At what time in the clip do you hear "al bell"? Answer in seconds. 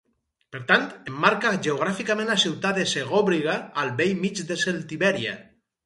3.85-4.21